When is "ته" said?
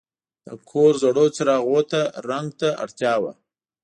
1.91-2.01, 2.59-2.69